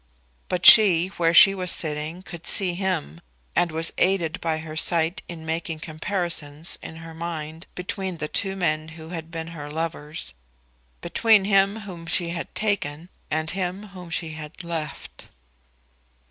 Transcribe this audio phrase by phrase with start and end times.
[0.49, 3.21] But she, where she was sitting, could see him,
[3.55, 8.55] and was aided by her sight in making comparisons in her mind between the two
[8.55, 10.33] men who had been her lovers,
[11.01, 15.29] between him whom she had taken and him whom she had left.